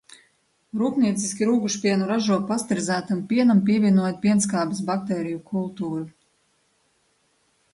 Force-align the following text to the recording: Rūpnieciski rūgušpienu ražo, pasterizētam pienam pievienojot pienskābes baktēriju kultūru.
Rūpnieciski 0.81 1.47
rūgušpienu 1.49 2.07
ražo, 2.11 2.37
pasterizētam 2.51 3.21
pienam 3.33 3.61
pievienojot 3.69 4.17
pienskābes 4.25 4.83
baktēriju 4.89 5.43
kultūru. 5.53 6.03